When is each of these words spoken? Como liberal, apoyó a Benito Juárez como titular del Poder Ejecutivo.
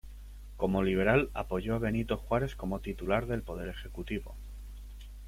Como 0.57 0.81
liberal, 0.81 1.29
apoyó 1.35 1.75
a 1.75 1.77
Benito 1.77 2.17
Juárez 2.17 2.55
como 2.55 2.79
titular 2.79 3.27
del 3.27 3.43
Poder 3.43 3.69
Ejecutivo. 3.69 4.33